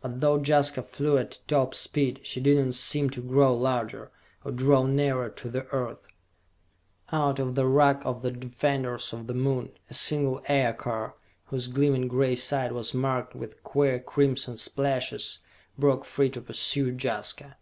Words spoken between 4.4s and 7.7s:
or draw nearer to the Earth! Out of the